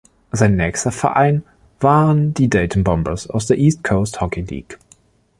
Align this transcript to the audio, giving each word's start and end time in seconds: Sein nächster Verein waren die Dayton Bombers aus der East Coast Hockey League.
Sein 0.31 0.55
nächster 0.55 0.91
Verein 0.91 1.43
waren 1.79 2.33
die 2.33 2.49
Dayton 2.49 2.83
Bombers 2.83 3.29
aus 3.29 3.45
der 3.45 3.59
East 3.59 3.83
Coast 3.83 4.19
Hockey 4.19 4.41
League. 4.41 4.79